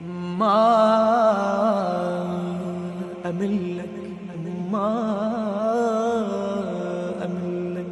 ما 0.00 0.58
أملك 3.26 3.88
ما 4.72 4.90
أملك. 7.24 7.86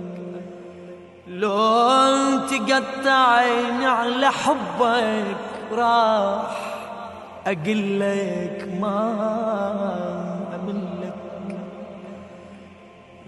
لو 1.29 2.39
تقطع 2.47 3.11
عيني 3.11 3.87
على 3.87 4.31
حبك 4.31 5.37
راح 5.73 6.75
أقول 7.47 8.01
لك 8.01 8.69
ما 8.81 9.15
أملك. 10.55 11.15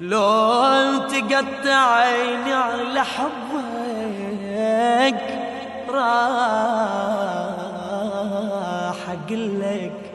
لو 0.01 0.99
تقطع 0.99 1.95
عيني 1.95 2.53
على 2.53 3.05
حبك 3.05 3.39
راح 5.89 6.98
أقول 9.29 9.61
لك 9.61 10.13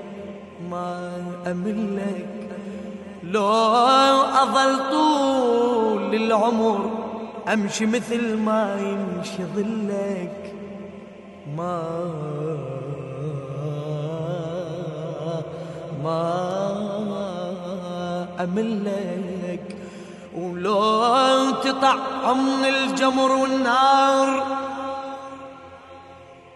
ما 0.69 1.11
أملك 1.47 2.49
لو 3.23 3.47
أظل 4.41 4.89
طول 4.91 6.15
العمر 6.15 6.91
أمشي 7.53 7.85
مثل 7.85 8.37
ما 8.37 8.77
يمشي 8.79 9.43
ظلك 9.55 10.53
ما 11.57 11.83
ما 16.03 16.33
أملك 18.39 19.75
ولو 20.37 21.51
تطعم 21.63 22.63
الجمر 22.65 23.31
والنار 23.31 24.62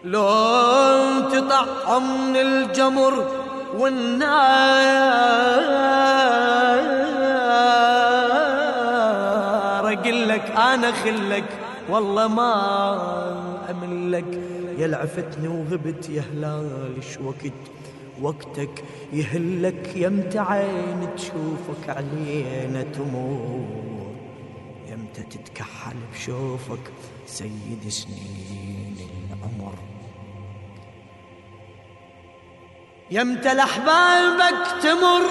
لو 0.04 1.20
تطعم 1.32 2.36
الجمر 2.36 3.24
والنار. 3.78 4.98
أقول 9.92 10.28
لك 10.28 10.50
أنا 10.50 10.92
خلك 10.92 11.44
والله 11.90 12.28
ما 12.28 12.52
املك 13.70 14.40
يا 14.78 14.86
لعفتني 14.86 15.48
وغبت 15.48 16.08
يا 16.10 16.22
هلال 16.32 16.92
وقت 17.24 17.52
وقتك 18.22 18.84
يهلك؟ 19.12 19.96
يمتى 19.96 20.38
عين 20.38 21.08
تشوفك 21.16 21.88
علينا 21.88 22.82
تمور 22.82 24.07
يمتى 24.88 25.22
تتكحل 25.22 25.96
بشوفك 26.12 26.92
سيد 27.26 27.88
سنين 27.88 28.96
العمر. 29.32 29.74
يمتى 33.10 33.54
لأحبابك 33.54 34.66
تمر. 34.82 35.22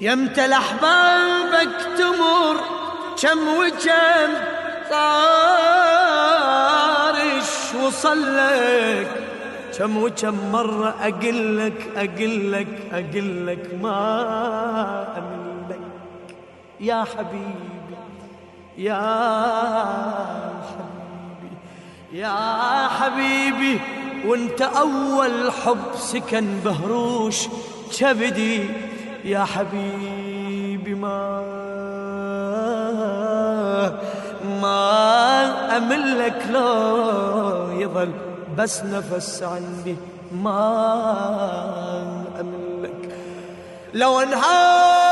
يمتى 0.00 0.48
لأحبابك 0.48 1.74
تمر. 1.98 2.56
كم 3.22 3.48
وكم 3.48 4.30
طارش 4.90 5.34
وصلك 7.74 9.10
كم 9.78 9.96
وكم 9.96 10.52
مرة 10.52 10.90
أقلك 11.00 11.90
أقلك 11.96 12.72
أقلك 12.92 13.64
ما 13.82 13.98
أملك 15.18 15.53
يا 16.84 17.04
حبيبي 17.04 17.96
يا 18.78 19.00
حبيبي 20.68 21.52
يا 22.12 22.88
حبيبي 22.88 23.80
وانت 24.26 24.62
أول 24.62 25.52
حب 25.52 25.78
سكن 25.96 26.60
بهروش 26.64 27.48
كبدي. 27.98 28.68
يا 29.24 29.44
حبيبي 29.44 30.94
ما 30.94 31.40
ما 34.62 35.76
أملك 35.76 36.46
لو 36.50 37.70
يظل 37.70 38.12
بس 38.58 38.82
نفس 38.82 39.42
عندي 39.42 39.96
ما 40.32 40.60
أملك. 42.40 43.16
لو 43.94 44.20
انهاي 44.20 45.03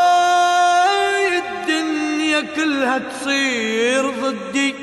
الدنيا 2.33 2.55
كلها 2.57 2.99
تصير 2.99 4.11
ضدي. 4.11 4.75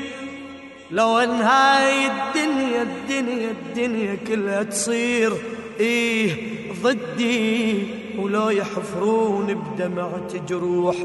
لو 0.90 1.18
انهاي 1.18 2.06
الدنيا 2.06 2.82
الدنيا 2.82 3.50
الدنيا 3.50 4.14
كلها 4.14 4.62
تصير 4.62 5.32
إيه 5.80 6.36
ضدي. 6.82 7.86
ولو 8.18 8.50
يحفرون 8.50 9.54
بدمعة 9.54 10.46
جروح 10.48 10.96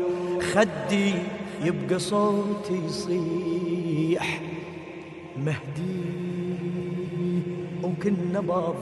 خدي 0.53 1.13
يبقى 1.63 1.99
صوتي 1.99 2.73
يصيح. 2.85 4.41
مهدي 5.37 6.01
وكل 7.83 8.13
نبض 8.33 8.75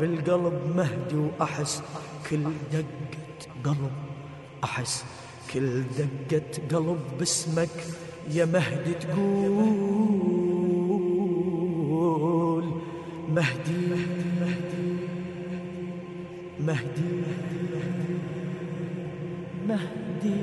بالقلب 0.00 0.60
مهدي 0.76 1.16
وأحس. 1.16 1.82
كل 2.30 2.42
دقة 2.72 3.52
قلب 3.64 3.92
أحس. 4.64 5.04
كل 5.54 5.82
دقة 5.98 6.76
قلب 6.76 7.00
باسمك 7.18 7.68
يا 8.30 8.44
مهدي 8.44 8.94
تقول 8.94 9.54
مهدي 13.28 13.76
مهدي 16.60 17.12
مهدي 19.68 20.42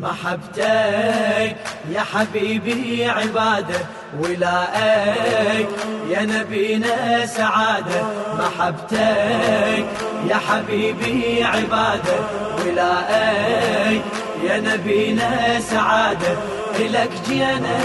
محبتك 0.00 1.56
يا 1.92 2.00
حبيبي 2.00 3.04
عبادة 3.04 3.80
ولاءك 4.18 5.68
يا 6.08 6.22
نبينا 6.22 7.26
سعادة 7.26 8.02
محبتك 8.38 9.86
يا 10.28 10.36
حبيبي 10.48 11.44
عبادة. 11.44 12.18
ولاءك 12.66 14.02
يا 14.44 14.60
نبينا 14.60 15.60
سعادة 15.60 16.34
إلك 16.78 17.10
جينا 17.28 17.78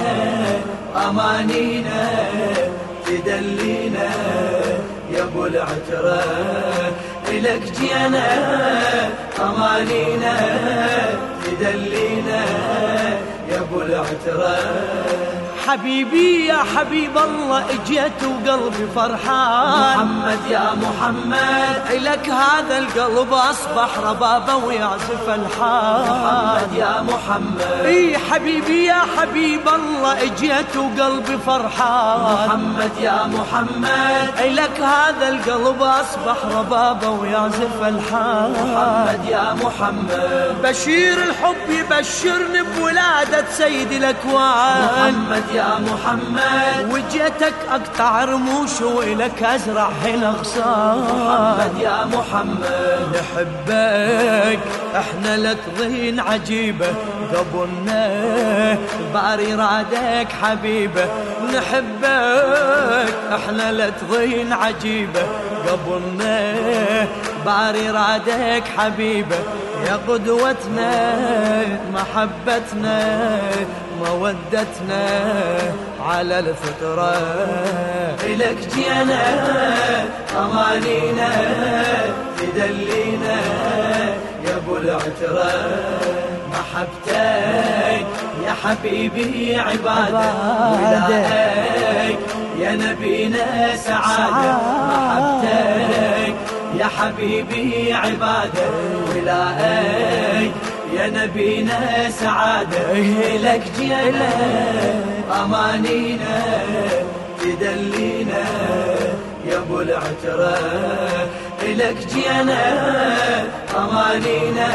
أمانينا 1.10 2.28
تدلينا. 3.06 4.10
يا 5.12 5.24
أبو 5.24 5.46
العترة 5.46 6.24
إلك 7.30 7.62
جينا 7.80 8.28
أمانينا 9.40 10.38
تدلينا. 11.46 12.46
يا 13.50 13.58
أبو 13.60 13.82
العترة. 13.82 14.56
حبيبي 15.68 16.46
يا 16.46 16.58
حبيب 16.76 17.18
الله 17.18 17.64
اجيت 17.70 18.22
وقلبي 18.24 18.88
فرحان. 18.96 19.98
محمد 19.98 20.40
يا 20.50 20.68
محمد. 20.84 21.82
إلك 21.90 22.30
هذا 22.30 22.78
القلب 22.78 23.34
أصبح 23.34 23.90
ربابة 24.04 24.56
ويعزف 24.56 25.30
الحان. 25.30 26.06
محمد 26.10 26.74
يا 26.74 27.02
محمد. 27.02 27.86
أي 27.86 28.18
حبيبي 28.18 28.86
يا 28.86 29.02
حبيب 29.18 29.68
الله 29.70 30.24
اجيت 30.24 30.78
وقلبي 30.78 31.38
فرحان. 31.38 32.48
محمد 32.48 32.92
يا 33.02 33.20
محمد. 33.36 34.30
إلك 34.40 34.80
هذا 34.80 35.30
القلب 35.30 35.82
أصبح 35.82 36.38
ربابة 36.58 37.10
ويعزف 37.10 37.78
الحان. 37.82 38.52
محمد 38.52 39.26
يا 39.30 39.54
محمد. 39.64 40.56
بشير 40.64 41.24
الحب 41.24 41.70
يبشرني 41.70 42.62
بولادة 42.78 43.46
سيد 43.52 43.92
الأكوان. 43.92 44.86
محمد 44.86 45.44
يا 45.56 45.80
محمد. 45.80 46.94
وجيتك 46.94 47.54
أقطع 47.72 48.24
رموش 48.24 48.82
وإلك 48.82 49.44
أزرع 49.44 49.90
هنا 50.04 50.30
غصان 50.30 51.70
يا 51.80 52.06
محمد. 52.06 53.00
نحبك 53.16 54.60
إحنا 54.96 55.38
لك 55.38 55.58
ضين 55.80 56.20
عجيبة. 56.20 56.88
قبلنا 57.34 58.78
باري 59.14 59.54
رادك 59.54 60.28
حبيبة. 60.42 61.06
نحبك 61.54 63.14
إحنا 63.36 63.72
لك 63.72 63.94
ضين 64.12 64.54
عجيبة. 64.54 65.24
قبلنا 65.68 66.56
باري 67.46 67.90
رادك 67.90 68.64
حبيبة. 68.78 69.40
يا 69.88 70.00
قدوتنا 70.08 70.92
محبتنا 71.94 73.00
مودتنا 74.00 75.06
على 76.10 76.40
الفطرة. 76.40 77.14
إلك 78.24 78.58
جينا 78.76 79.24
أمانينا 80.38 81.30
تدلينا 82.38 83.38
يا 84.46 84.56
أبو 84.58 84.78
العترة. 84.78 85.52
محبتك 86.52 88.08
يا 88.46 88.54
حبيبي 88.64 89.56
عبادة 89.56 90.30
ولاك 90.72 92.20
يا 92.60 92.72
نبينا 92.72 93.76
سعادة. 93.76 94.58
محبتك 94.90 96.15
يا 96.80 96.86
حبيبي 96.86 97.94
عبادة 97.94 98.70
ولاك 99.10 100.52
يا 100.94 101.08
نبينا 101.08 102.10
سعادة 102.10 102.94
لك 103.44 103.64
جينا. 103.80 104.30
أمانينا 105.44 106.38
تدلينا 107.42 108.46
يا 109.46 109.58
أبو 109.58 109.82
العترة 109.82 110.58
لك 111.64 111.98
جينا. 112.14 112.64
أمانينا 113.78 114.70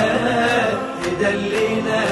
تدلينا 1.03 2.03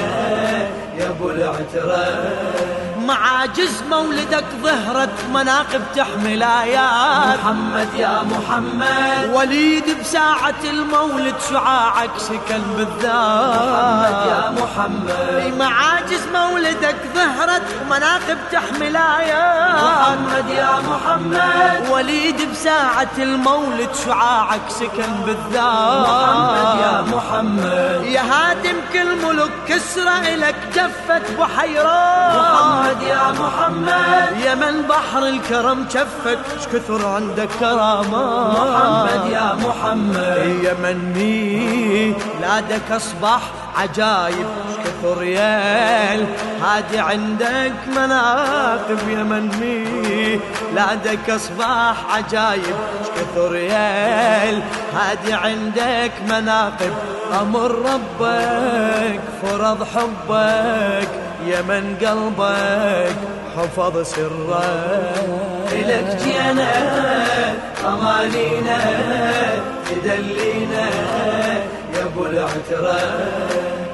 يا 0.99 1.09
أبو 1.09 1.29
العترة. 1.29 2.78
معاجز 3.09 3.83
مولدك 3.89 4.45
ظهرت 4.63 5.17
مناقب 5.33 5.81
تحمل 5.95 6.43
آيات. 6.43 7.39
محمد 7.39 7.87
يا 7.97 8.15
محمد. 8.33 9.29
وليد 9.33 9.87
بساعة 10.01 10.61
المولد 10.63 11.35
شعاعك 11.49 12.13
سكن 12.17 12.61
بالذات. 12.77 13.61
محمد 13.61 14.17
يا 14.33 14.43
محمد. 14.61 15.53
معاجز 15.59 16.23
مولدك 16.33 16.99
ظهرت 17.15 17.67
مناقب 17.91 18.37
تحمل 18.51 18.95
آيات. 18.95 19.83
محمد 19.83 20.49
يا 20.49 20.73
محمد. 20.89 21.89
وليد 21.91 22.51
بساعة 22.51 23.15
المولد 23.17 23.89
شعاعك 24.05 24.65
سكن 24.69 25.11
بالذات. 25.25 26.07
محمد 26.07 26.69
يا 26.85 26.95
محمد. 27.13 28.01
يا 28.05 28.21
هادم 28.69 28.81
كل 28.93 29.27
ملوك 29.27 29.51
كسرى 29.67 30.33
إلك 30.33 30.55
جفت 30.75 31.39
بحيرات 31.39 32.35
محمد 32.35 33.01
يا 33.01 33.31
محمد. 33.31 34.41
يا 34.45 34.55
من 34.55 34.81
بحر 34.89 35.27
الكرم 35.27 35.85
شفك 35.89 36.39
كثر 36.73 37.07
عندك 37.07 37.49
كرامات 37.59 38.57
محمد 38.59 39.31
يا 39.31 39.53
محمد. 39.65 40.63
يا 40.63 40.73
من 40.73 41.13
ميلادك 41.13 42.91
أصبح 42.91 43.41
عجايب 43.79 44.47
كثر 44.83 45.23
يال 45.23 46.25
هادي 46.63 46.99
عندك 46.99 47.73
مناقب 47.95 49.09
يا 49.09 49.23
من 49.23 49.49
ميلادك 49.59 51.29
اصبح 51.29 51.95
عجايب 52.15 52.75
كثر 53.15 53.55
يال 53.55 54.61
هادي 54.95 55.33
عندك 55.33 56.11
مناقب. 56.29 56.93
أمر 57.41 57.71
ربك 57.71 59.19
فرض 59.41 59.83
حبك 59.83 61.09
يا 61.45 61.61
من 61.61 61.95
قلبك 62.01 63.15
حفظ 63.57 64.01
سرك. 64.01 65.09
إلك 65.71 66.17
جينا 66.23 66.71
أمانينا 67.85 68.79
تدلينا. 69.89 70.89
يا 72.19 72.25
ابو 72.25 72.31
العترة 72.31 72.99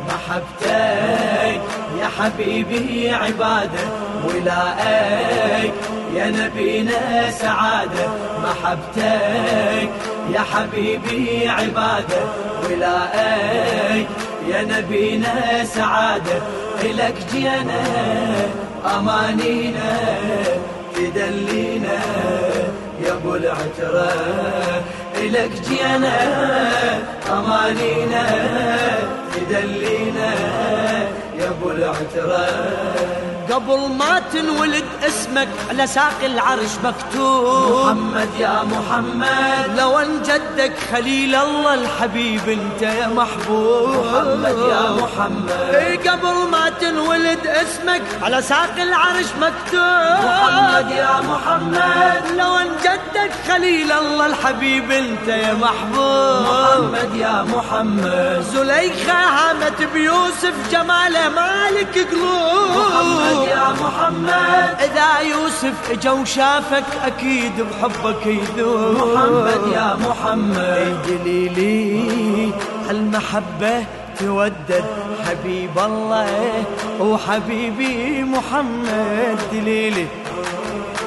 محبتك 0.08 1.62
يا 2.02 2.08
حبيبي 2.20 3.10
عبادة 3.10 3.84
ولاءك 4.26 5.74
يا 6.16 6.26
نبينا 6.30 7.32
سعادة. 7.32 8.08
محبتك 8.44 9.90
يا 10.34 10.40
حبيبي 10.40 11.50
عبادة 11.50 12.22
ولاءك 12.70 14.08
يا 14.50 14.62
نبينا 14.62 15.64
سعادة. 15.64 16.42
إلك 16.84 17.16
جينا 17.32 17.84
أمانينا 18.98 19.98
تدلينا. 20.96 22.00
يا 23.06 23.14
أبو 23.14 23.36
العترة 23.36 24.12
إلك 25.18 25.52
جينا 25.70 26.18
أمانينا 27.32 28.26
تدلينا 29.36 30.34
يا 31.40 31.50
أبو 31.50 31.72
العترة. 31.72 33.35
قبل 33.52 33.80
ما 34.00 34.22
تنولد 34.34 34.86
اسمك 35.08 35.48
على 35.70 35.88
ساق 35.88 36.20
العرش 36.24 36.74
مكتوب. 36.84 37.86
محمد 37.86 38.30
يا 38.40 38.64
محمد. 38.64 39.80
لو 39.80 40.00
أن 40.00 40.22
جدك 40.22 40.74
خليل 40.92 41.36
الله 41.36 41.74
الحبيب 41.74 42.50
أنت 42.50 42.82
يا 42.82 43.08
محبوب. 43.08 43.90
محمد 43.90 44.58
يا 44.70 44.86
محمد. 45.02 45.76
اي 45.76 45.98
قبل 45.98 46.36
ما 46.52 46.70
تنولد 46.70 47.48
اسمك 47.48 48.02
على 48.22 48.42
ساق 48.42 48.76
العرش 48.78 49.30
مكتوب. 49.42 50.26
محمد 50.26 50.92
يا 50.92 51.22
محمد. 51.32 52.24
لو 52.38 52.56
أن 52.58 52.70
جدك 52.84 53.32
خليل 53.48 53.92
الله 53.92 54.26
الحبيب 54.26 54.92
أنت 54.92 55.28
يا 55.28 55.54
محبوب. 55.54 56.46
محمد 56.50 57.16
يا 57.16 57.46
محمد. 57.56 58.46
زليخة 58.54 59.14
هامت 59.14 59.80
بيوسف 59.94 60.56
جماله 60.72 61.30
مالك 61.30 62.08
قلوب. 62.12 62.78
محمد 62.78 63.35
يا 63.44 63.68
محمد. 63.84 64.76
إذا 64.80 65.20
يوسف 65.20 65.92
اجا 65.92 66.12
وشافك 66.12 66.84
أكيد 67.06 67.54
بحبك 67.62 68.26
يذوب 68.26 68.98
محمد 68.98 69.62
يا 69.74 69.98
محمد. 70.08 70.98
دليلي 71.08 72.52
المحبة 72.90 73.86
تودد 74.20 74.86
حبيب 75.28 75.80
الله 75.80 76.64
وحبيبي 77.00 78.24
محمد. 78.24 79.38
دليلي 79.54 80.08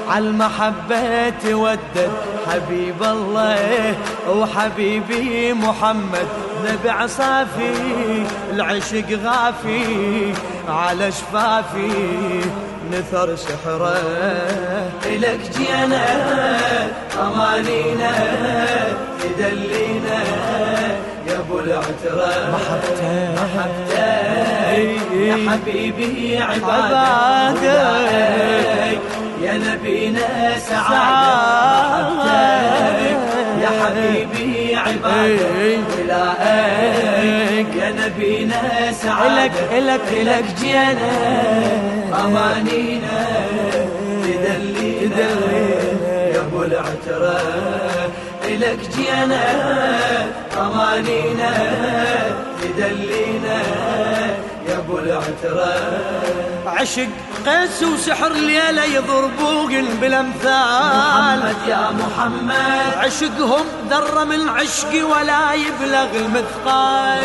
عالمحبة 0.09 1.29
تودد 1.31 2.11
حبيب 2.49 3.03
الله 3.03 3.97
وحبيبي 4.29 5.53
محمد. 5.53 6.29
نبي 6.65 6.91
عصافي 6.91 7.73
العشق 8.53 9.09
غافي 9.25 10.35
على 10.69 11.13
شفافي 11.13 11.91
نثر 12.93 13.37
سحره 13.37 13.99
إلك 15.07 15.41
جينا 15.59 16.07
أمانينا 17.21 18.13
تدلينا 19.21 20.19
يا 21.27 21.37
أبو 21.39 21.59
العترة. 21.59 22.33
محبتك 22.53 23.03
محبتك 23.37 23.99
يا 25.13 25.37
حبيبي. 25.51 26.41
ولاءك 26.63 27.63
يا 29.43 29.55
نبينا 29.67 30.29
سعادة. 30.59 32.11
محبتك 32.15 33.19
يا 33.63 33.71
حبيبي 33.81 34.58
عبادة 34.79 35.47
ولاءك 35.99 37.67
يا 37.77 37.91
نبينا 37.91 38.93
سعادة 38.93 39.45
إلك 39.45 39.53
إلك 39.73 40.01
إلك 40.13 40.45
جينا. 40.61 41.13
أمانينا. 42.25 43.19
تدلينا 44.25 45.31
يا 46.35 46.41
أبو 46.41 46.63
العترة. 46.63 47.41
إلك 48.45 48.79
جينا. 48.97 49.45
أمانينا. 50.59 51.53
تدلينا 52.63 53.59
يا 54.89 54.95
ابو 54.95 54.99
العترة 54.99 55.75
عشق 56.67 57.09
قيس 57.47 57.83
وسحر 57.83 58.33
ليلة 58.33 58.85
يضربوك 58.85 59.71
بالأمثال. 60.01 61.39
محمد 61.39 61.57
يا 61.69 61.91
محمد. 61.91 62.95
عشقهم 62.97 63.65
ذرة 63.91 64.25
من 64.25 64.49
عشقي 64.49 65.03
ولا 65.03 65.53
يبلغ 65.53 66.09
محمد 66.13 66.17
المثقال 66.17 67.23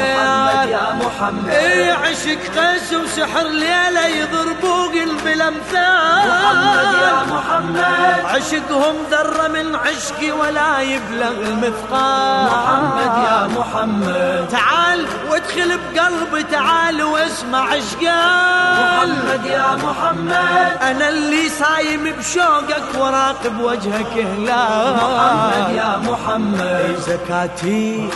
يا 0.69 0.97
محمد. 1.03 1.49
اي 1.49 1.91
عشق 1.91 2.41
قيس 2.57 2.93
وسحر 2.93 3.47
ليلة 3.47 4.05
يضربوك 4.07 4.93
بالأمثال. 5.23 6.27
محمد 6.27 6.93
يا 7.07 7.17
محمد. 7.33 8.25
عشقهم 8.25 8.95
ذرة 9.11 9.47
من 9.47 9.75
عشقي 9.75 10.31
ولا 10.31 10.81
يبلغ 10.81 11.31
المثقال. 11.31 12.45
محمد 12.45 13.13
يا 13.29 13.47
محمد. 13.57 14.47
تعال 14.51 15.07
وادخل 15.33 15.77
بقلبي 15.77 16.43
تعال 16.43 17.03
واسمع 17.03 17.59
عشقال 17.59 19.09
محمد 19.09 19.45
يا 19.45 19.75
محمد. 19.75 20.77
أنا 20.81 21.09
اللي 21.09 21.49
صايم 21.49 22.03
بشوقك 22.03 22.83
وراقب 22.99 23.59
وجهك 23.59 24.13
هلال. 24.13 24.95
محمد 24.95 25.75
يا 25.75 25.97
محمد. 25.97 26.95
زكاتي 27.07 28.09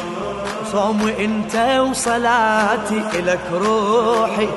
صوم 0.72 1.12
أنت 1.20 1.56
وصلاتي 1.80 3.04
الك 3.14 3.46
روحي. 3.54 4.50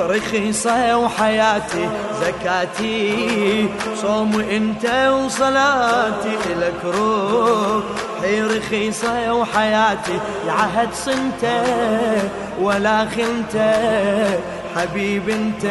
رخيصة 0.00 0.96
وحياتي. 0.98 1.88
زكاتي 2.20 3.68
صوم 4.02 4.40
انت 4.50 4.84
وصلاتي. 5.10 6.34
الك 6.50 6.84
روحي 6.84 8.42
رخيصة 8.42 9.34
وحياتي. 9.34 10.18
العهد 10.44 10.88
صنته 10.94 11.62
ولا 12.60 13.06
خنته 13.06 14.40
حبيب 14.76 15.28
انت 15.28 15.64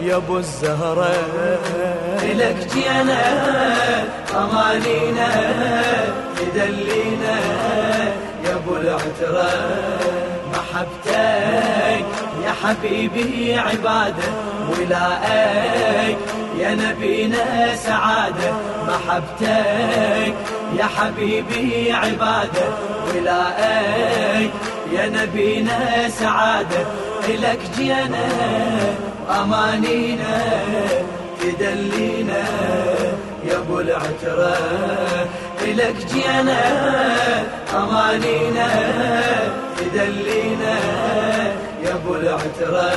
يا 0.00 0.16
أبو 0.16 0.38
الزهرة. 0.38 1.14
إلك 2.22 2.56
جينا 2.74 3.22
أمانينا 4.36 5.28
تدلينا 6.36 7.36
يا 8.44 8.54
أبو 8.54 8.76
العترة. 8.76 9.50
محبتك 10.70 12.04
يا 12.44 12.52
حبيبي 12.62 13.54
عبادة 13.58 14.28
ولائك 14.70 16.18
يا 16.58 16.74
نبينا 16.74 17.76
سعادة. 17.76 18.52
محبتك 18.88 20.34
يا 20.78 20.84
حبيبي 20.96 21.92
عبادة 21.92 22.66
ولائك 23.08 24.50
يا 24.92 25.06
نبينا 25.08 26.08
سعادة. 26.08 26.86
إلك 27.28 27.60
جينا 27.76 28.28
أمانينا 29.42 30.42
تدلينا 31.40 32.44
يا 33.44 33.56
أبو 33.56 33.80
العترة. 33.80 34.56
إلك 35.62 35.96
جينا 36.12 36.60
أمانينا 37.74 38.68
تدلينا 39.92 40.78
يا 41.82 41.94
أبو 41.94 42.14
العترة 42.14 42.92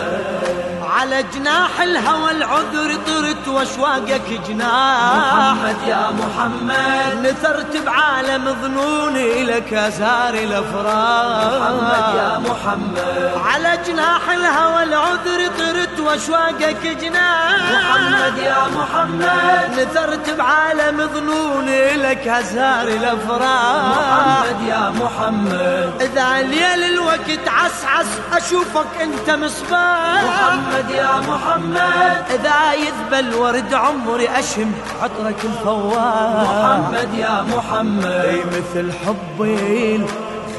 على 0.84 1.24
جناح 1.36 1.82
الهوى 1.82 2.32
العذر 2.32 2.96
طرت 3.08 3.48
وأشواقك 3.48 4.42
جناح. 4.48 5.16
محمد 5.16 5.76
يا 5.88 6.12
محمد. 6.12 7.28
نثرت 7.28 7.78
بعالم 7.86 8.56
ظنوني 8.62 9.44
لك 9.44 9.74
ازار 9.74 10.34
الأفراح. 10.34 11.54
محمد 11.60 12.16
يا 12.18 12.40
محمد. 12.40 13.32
على 13.46 13.80
جناح 13.88 14.30
الهوى 14.30 14.84
العذر 14.84 15.48
طرت 15.60 15.83
واشواقك 16.00 16.84
جناح 17.02 17.72
محمد 17.74 18.38
يا 18.38 18.64
محمد. 18.78 19.80
نثرت 19.80 20.30
بعالم 20.30 21.08
ظنوني 21.14 21.94
لك 21.94 22.28
ازار 22.28 22.88
الأفراح. 22.88 23.98
محمد 23.98 24.62
يا 24.68 24.90
محمد. 24.90 25.92
إذا 26.02 26.40
الليل 26.40 26.84
الوقت 26.94 27.48
عسعس 27.48 28.08
أشوفك 28.34 28.88
أنت 29.02 29.30
مصباح 29.30 30.24
محمد 30.24 30.90
يا 30.90 31.20
محمد. 31.28 32.24
إذا 32.30 32.74
يذبل 32.74 33.36
ورد 33.36 33.74
عمري 33.74 34.30
أشم 34.30 34.72
عطرك 35.02 35.40
الفواح 35.44 36.44
محمد 36.44 37.14
يا 37.14 37.46
محمد. 37.58 38.06
أي 38.06 38.44
مثل 38.46 38.92
حبي 39.06 40.06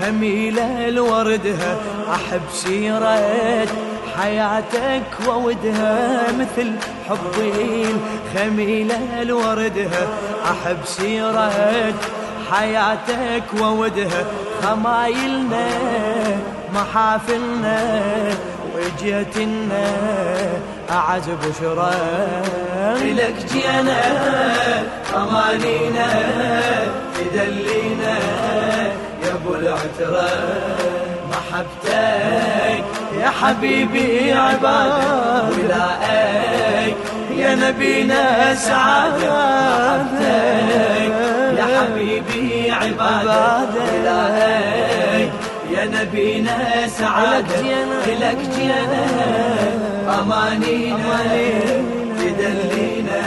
الخميلة 0.00 0.88
لوردها 0.91 1.76
أحب 2.14 2.43
سيرة 2.53 3.14
حياتك 4.23 5.02
وودها 5.28 6.26
مثل 6.33 6.73
حبي 7.09 7.87
الخميلة 7.94 9.23
لوردها 9.23 10.06
أحب 10.44 10.76
سيرة 10.85 11.52
حياتك 12.52 13.42
وودها. 13.61 14.25
خمايلنا 14.62 15.66
محافلنا 16.75 17.78
وجيتنا 18.75 19.87
أعز 20.90 21.28
بشرى. 21.42 21.94
إلك 23.02 23.35
جينا 23.52 24.00
أمانينا 25.16 26.09
تدلينا 27.14 28.16
يا 29.23 29.33
ابو 29.35 29.54
العترة 29.54 30.28
محبتك 31.30 32.85
يا 33.25 33.31
حبيبي 33.31 34.33
عبادة 34.33 35.45
ولائك 35.49 36.97
يا 37.37 37.54
نبينا 37.54 38.54
سعادة 38.54 39.35
محبتك 39.97 41.12
يا 41.59 41.64
حبيبي 41.81 42.71
عبادة 42.71 43.66
ولائك 43.95 45.31
يا 45.71 45.85
نبينا 45.85 46.59
سعادة 46.99 47.61
إلك 48.07 48.38
جينا 48.57 49.07
أمانينا 50.21 51.16
تدلينا 52.19 53.21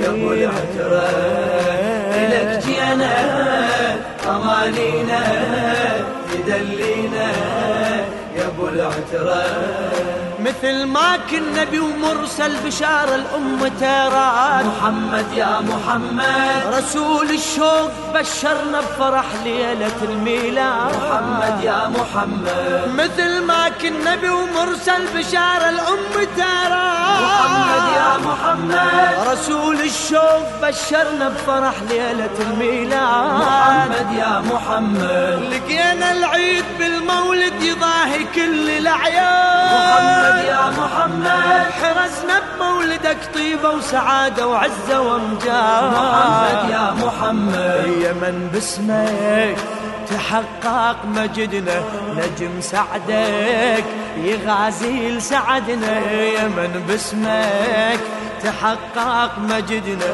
يا 0.00 0.08
أبو 0.10 0.32
العترة. 0.32 1.08
إلك 2.14 2.62
جينا 2.66 3.14
أمانينا 4.28 5.20
تدلينا 6.32 7.28
يا 8.78 8.86
ابو 8.86 8.94
العترة 9.12 10.27
مثل 10.40 10.84
ما 10.86 11.18
كنا 11.30 11.62
نبي 11.62 11.78
ومرسل 11.78 12.56
بشار 12.64 13.14
الأمة 13.14 13.70
تراك 13.80 14.64
محمد 14.64 15.26
يا 15.36 15.60
محمد. 15.60 16.74
رسول 16.78 17.30
الشوق 17.30 17.90
بشرنا 18.14 18.80
بفرح 18.80 19.24
ليلة 19.44 19.98
الميلاد. 20.02 20.94
محمد 20.96 21.62
يا 21.62 21.88
محمد. 21.88 22.90
مثل 22.94 23.42
ما 23.42 23.68
كنا 23.68 24.14
نبي 24.14 24.28
ومرسل 24.28 25.06
بشار 25.14 25.68
الأمة 25.68 26.28
تراك 26.36 27.20
محمد 27.22 27.84
يا 27.96 28.10
محمد. 28.28 29.28
رسول 29.32 29.80
الشوق 29.80 30.46
بشرنا 30.62 31.28
بفرح 31.28 31.74
ليلة 31.90 32.36
الميلاد. 32.40 33.32
محمد 33.42 34.12
يا 34.18 34.42
محمد. 34.52 35.38
لقينا 35.52 36.12
العيد 36.12 36.64
بالمولد 36.78 37.62
يضاهي 37.62 38.24
كل 38.34 38.70
الأعياد. 38.70 39.68
محمد 39.74 40.27
يا 40.50 40.70
محمد. 40.70 41.66
حرزنا 41.80 42.36
بمولدك 42.40 43.18
طيبة 43.34 43.70
وسعادة 43.70 44.46
وعزة 44.46 45.00
وأمجاد. 45.00 45.92
محمد 45.92 46.70
يا 46.70 46.94
محمد. 47.04 47.86
يا 48.02 48.12
من 48.12 48.50
باسمك 48.52 49.56
تحقق 50.10 50.96
مجدنا. 51.04 51.82
نجم 52.16 52.60
سعدك 52.60 53.84
يغازي 54.16 55.08
لسعدنا. 55.08 55.94
يا 56.10 56.46
من 56.56 56.84
باسمك 56.88 58.00
تحقق 58.44 59.38
مجدنا 59.38 60.06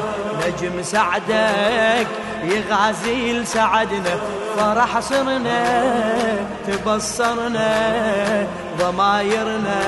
نجم 0.47 0.81
سعدك 0.83 2.07
يغازي 2.43 3.33
لسعدنا 3.33 4.15
فرح 4.57 4.99
صرنا 4.99 5.63
تبصرنا 6.67 7.69
ضمايرنا 8.79 9.81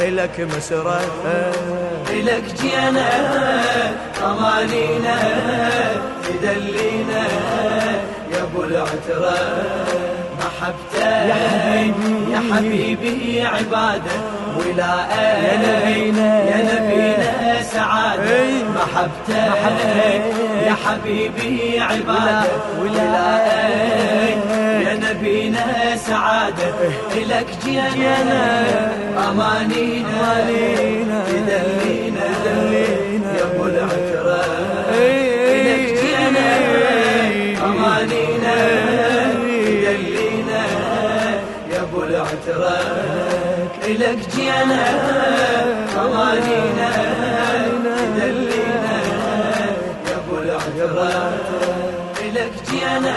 إلك 0.00 0.48
مسرة 0.56 1.00
إلك 2.10 2.44
جينا 2.60 3.08
أمانينا 4.24 5.18
تدلينا 6.24 7.24
يا 8.32 8.42
أبو 8.42 8.62
العترة 8.62 9.38
محبتك 10.38 11.02
يا 11.28 11.34
حبيبي 11.60 12.32
يا 12.32 12.40
حبيبي 12.54 13.42
عبادة 13.46 14.12
ولائك 14.58 15.44
يا 15.44 15.54
نبينا 15.66 16.30
يا 16.50 16.58
نبينا 16.70 17.62
سعادة. 17.62 18.22
محبتك 18.74 20.22
يا 20.66 20.76
حبيبي 20.86 21.80
عبادة. 21.80 22.42
ولا- 22.80 23.02
ولائك 23.02 24.38
يا 24.86 24.94
نبينا 25.10 25.96
سعادة. 25.96 26.68
إلك 27.16 27.46
جينا 27.64 28.66
أمانينا 29.30 30.08
أمانينا. 30.20 31.24
تدلينا. 31.28 32.97
إلك 43.88 44.18
جينا 44.36 44.84
أمانينا 45.96 46.90
تدلينا 48.16 48.96
يا 50.08 50.18
إلك 52.22 52.52
جينا 52.70 53.16